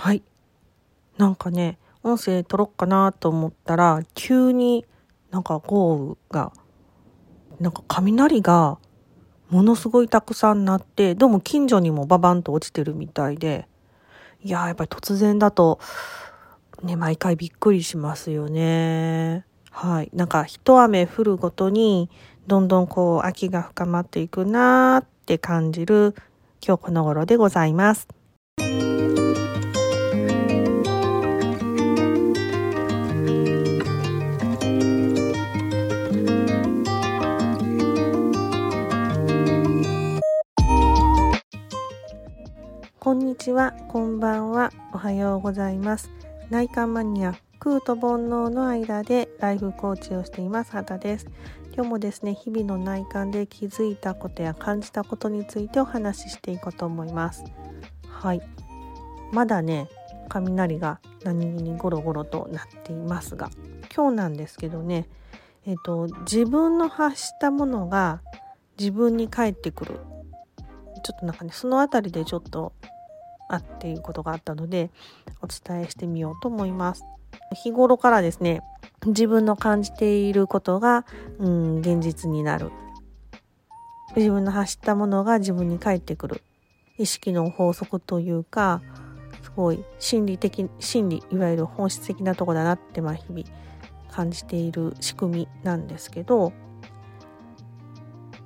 [0.00, 0.22] はい。
[1.18, 4.86] なんかね、音声撮ろっかなと思ったら、急に
[5.30, 6.54] なんか豪雨が、
[7.60, 8.78] なんか雷が
[9.50, 13.68] ものすごいたくさんなって、どうも近所にもババンと落ちてるみたいで、
[14.42, 15.78] いややっぱり突然だと、
[16.82, 19.44] ね、毎回びっくりしますよね。
[19.70, 20.10] はい。
[20.14, 22.08] なんか一雨降るごとに、
[22.46, 26.14] どんどんこう秋が深まっていくなーって感じる
[26.66, 28.08] 今日この頃でございます。
[43.10, 46.12] こんにちは、こんばんは、おはようございます。
[46.48, 51.26] 内観マニア、空と煩悩の間でライフコーチをしています、畑です。
[51.74, 57.42] 今日もですね、日々の内観で気づいたことや感じたことについてお話ししていこうと思います。
[58.06, 58.42] はい。
[59.32, 59.88] まだね、
[60.28, 63.50] 雷が何気にゴロゴロとなっていますが、
[63.92, 65.08] 今日なんですけどね、
[65.66, 68.22] えっ、と、自分の発したものが
[68.78, 69.98] 自分に返ってくる
[71.02, 72.72] ちょっとなんかねその辺りでちょっと
[73.50, 74.90] あっていうことがあったので
[75.42, 77.04] お伝えしてみようと思います。
[77.62, 78.62] 日頃からですね
[79.06, 81.04] 自分の感じていることが、
[81.38, 82.70] うん、現実になる。
[84.16, 86.42] 自分の発したものが自分に返ってくる。
[86.98, 88.82] 意識の法則というか
[89.42, 93.44] すごい心理的心理いわゆる本質的なとこだなってまあ日々
[94.10, 96.52] 感じている仕組みなんですけど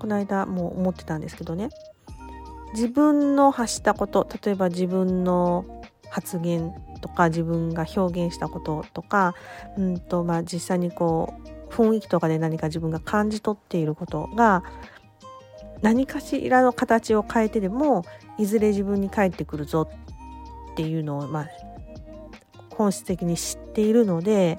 [0.00, 1.68] この間も思ってたんですけどね。
[2.72, 5.64] 自分の発したこと例えば自分の
[6.08, 9.34] 発言とか自分が表現したこととか、
[9.76, 11.34] うんとまあ、実際にこ
[11.68, 14.64] う雰囲気とかで何か自分が感じ取っていることが
[15.82, 18.04] 何かしらの形を変えてでも
[18.38, 19.88] いずれ自分に返ってくるぞ
[20.72, 21.48] っていうのを、まあ、
[22.74, 24.58] 本質的に知っているので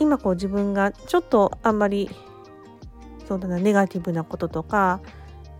[0.00, 2.10] 今こう自分がちょっとあんまり
[3.28, 5.00] そうだなネガティブなこととか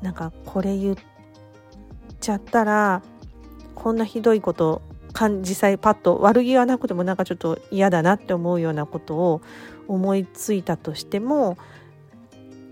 [0.05, 0.97] なんかこれ言っ
[2.21, 3.03] ちゃったら
[3.75, 4.83] こんなひどいこと
[5.41, 9.41] 実際パッと悪気はなくてもなんかちょっと嫌だなって思うようなことを
[9.89, 11.57] 思いついたとしても、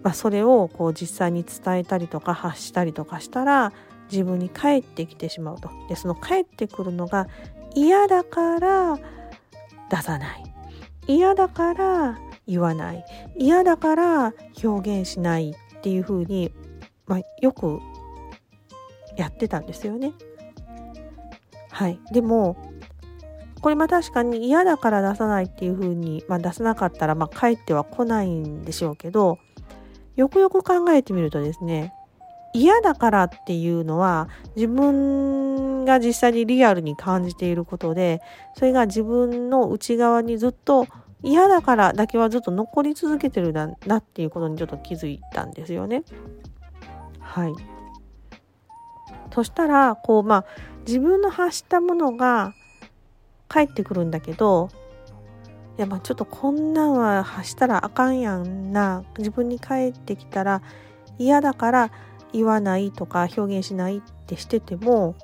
[0.02, 3.72] まあ、それをこう実際に伝えたりとか発したりとかしたら
[4.10, 5.70] 自分に返ってきてしまうと。
[5.88, 7.28] でその返ってくるのが
[7.74, 8.98] 嫌だから
[9.88, 10.54] 出さない
[11.06, 13.04] 嫌だから言わない
[13.38, 16.52] 嫌だから表現しないっていうふうに
[17.06, 17.80] まあ、よく
[19.16, 20.12] やってたんですよね。
[21.70, 21.98] はい。
[22.12, 22.56] でも、
[23.60, 29.38] これま確かに嫌だから出さないっていうふうに、まあ、出さなかったら、まあ、帰っては来ないんでしょうけど、
[30.16, 31.94] よくよく考えてみるとですね、
[32.52, 38.20] 嫌だからっていうのは自分が実際にリアルに感じていることで、
[38.54, 40.86] それが自分の内側にずっと
[41.22, 46.02] 嫌だからだけはずっと残り続けてるんだっていうことにちょっと気づいたんですよね。
[47.32, 47.54] はい。
[49.32, 50.44] そしたら、こう、まあ、
[50.86, 52.52] 自分の発したものが
[53.48, 54.68] 返ってくるんだけど、
[55.78, 59.02] いや、まあ、ちょっとこんなんは発したらあかんやんな。
[59.16, 60.60] 自分に返ってきたら
[61.18, 61.90] 嫌だから
[62.34, 65.14] 言わないとか表現しないってしてても、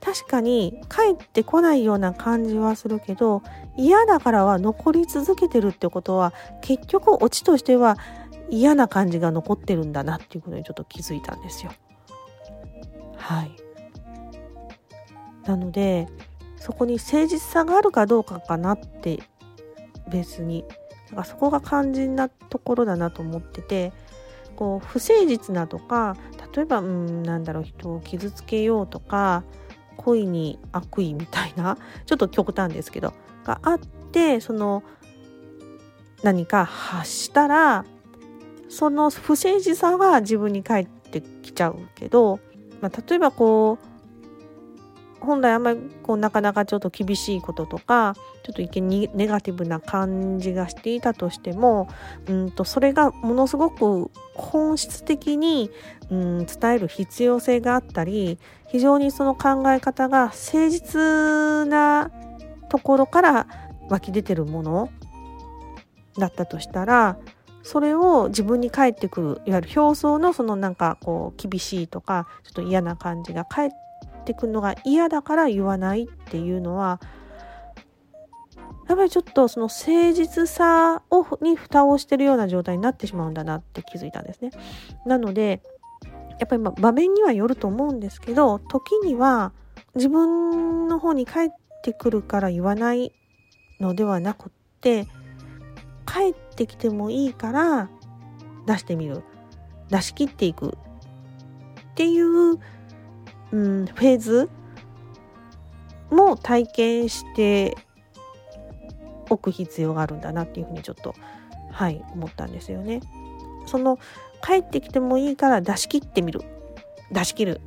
[0.00, 3.42] 確かに帰ってこないような感じはするけど
[3.76, 6.32] 嫌だからは残り続けてるってことは
[6.62, 7.98] 結局オチとしては
[8.50, 11.72] 嫌な感じが残ってるんだなっていうことにちょっと気づいたんですよ。
[13.16, 13.56] はい。
[15.46, 16.08] なので
[16.56, 19.20] そこに誠実さがあるかどうかかなって
[20.10, 20.64] 別に
[21.10, 23.92] なんかそこが肝心なところだなと思ってて
[24.56, 26.16] こう不誠実なとか
[26.54, 29.44] 例えばうんなんだろう人を傷つけようとか
[29.96, 34.82] 恋に悪意みたいなちょっと極端ですけどがあってその
[36.22, 37.84] 何か発したら
[38.70, 42.38] その不誠実さは自分に返ってきちゃうけど、
[42.80, 43.90] まあ、例えばこう
[45.20, 51.88] 本来あんまりこうなかなかちょっと厳しいこととかちょっと一見にネガティブな感じがしていたとしても
[52.26, 55.70] うんとそれがものすごく本質的に
[56.10, 58.38] うん伝える必要性があったり
[58.68, 62.10] 非常にその考え方が誠実な
[62.70, 63.46] ところから
[63.90, 64.90] 湧き出てるもの
[66.18, 67.18] だったとしたら
[67.62, 73.70] それを自分に返ってくるいわゆる表層のそのなんかこう厳しいとかちょっと嫌な感じが返っ
[74.24, 77.00] てくるのが嫌だから言わないっていうのは
[78.88, 84.50] やっぱりちょっとその誠実さをに蓋をしてるような状態になってしまうんだなって気づいたんですね。
[85.06, 85.62] なので
[86.40, 89.52] やっぱりま場面にはよると思うんですけど時には
[89.94, 91.50] 自分の方に返っ
[91.84, 93.12] てくるから言わない
[93.78, 95.06] のではなくって
[96.10, 97.88] 帰ってきてもいいから
[98.66, 99.22] 出してみる
[99.90, 100.76] 出し切っていく
[101.92, 102.58] っていう、うん、
[103.86, 104.50] フェーズ
[106.10, 107.76] も体験して
[109.28, 111.14] おく必要があるんだなっていうふうにちょっと
[111.70, 113.00] はい思ったんですよね。
[113.66, 113.98] その
[114.44, 116.40] 帰ってきてもいいから出し切ってみる
[117.12, 117.60] 出し切る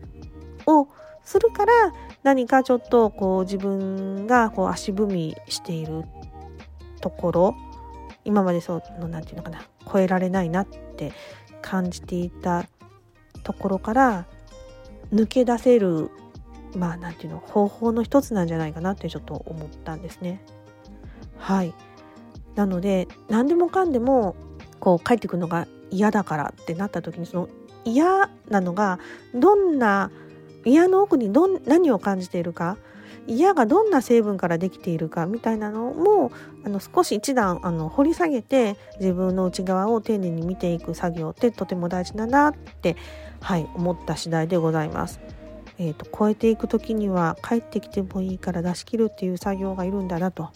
[0.65, 0.87] を
[1.23, 1.71] するから
[2.23, 6.03] 何かちょっとこう自分がこう足踏みしている
[6.99, 7.55] ところ
[8.25, 11.11] 今までその何て言うのかな超えられないなって
[11.61, 12.65] 感じていた
[13.43, 14.25] ところから
[15.13, 16.09] 抜け出せる
[16.75, 20.41] まあ何て言うの方法の一つなんじゃないかなってちょっと思ったんですね。
[21.37, 21.73] はい
[22.55, 24.35] なので何でもかんでも
[24.79, 27.49] こう帰ってくるのが嫌だからってなった時にその
[27.85, 28.99] 嫌なのが
[29.33, 30.11] どんな
[30.65, 32.77] 嫌の奥にどん何を感じているか
[33.27, 36.31] 嫌がどんな成分からできているかみたいなのも
[36.65, 42.95] あの少し一段あの掘り下げて自分の内側を丁寧に見ていく作業ってとても大事だなって、
[43.41, 45.19] はい、思った次第でございます。
[45.79, 50.49] えーと、超えていく時には帰ってきてもいいから出し切るっていう作業がいるんだなと。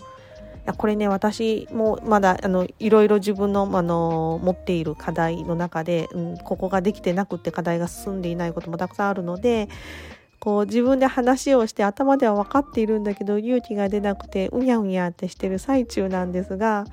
[0.68, 9.70] やこれね私もまだあのいろいろ自分のあの持っている課題の中で、うん、ここができてなくって課題が進んでいないこともたくさんあるので
[10.40, 16.86] こう自分で話をして頭では分かっているんだけど勇気が出なくてうにゃうにゃってしてる最中なんですが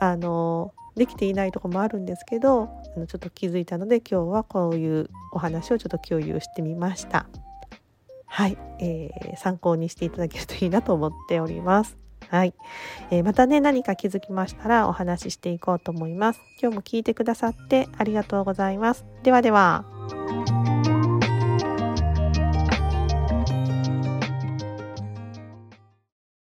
[0.00, 7.26] あのできていないとこもあるんですけどあのちょっと気づいたので今日はこういうお話をちょっと共有してみました。
[8.26, 11.96] はい、えー、参考にしていただけるといいなと思っております。
[12.28, 12.52] はい、
[13.10, 16.40] えー、またね何か気づきましたらお話ししていこうと思います。
[16.60, 19.06] 今日も聞いてくださってありがとうございます。
[19.22, 19.84] ではでは。